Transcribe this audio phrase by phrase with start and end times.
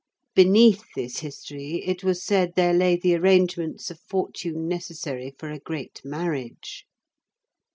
[0.33, 5.59] Beneath this history it was said there lay the arrangements of fortune necessary for a
[5.59, 6.87] great marriage.